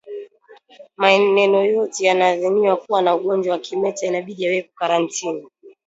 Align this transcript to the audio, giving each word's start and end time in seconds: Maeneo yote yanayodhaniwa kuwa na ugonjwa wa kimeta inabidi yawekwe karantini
Maeneo 0.97 1.65
yote 1.65 2.05
yanayodhaniwa 2.05 2.77
kuwa 2.77 3.01
na 3.01 3.15
ugonjwa 3.15 3.53
wa 3.53 3.59
kimeta 3.59 4.05
inabidi 4.05 4.43
yawekwe 4.43 4.71
karantini 4.75 5.47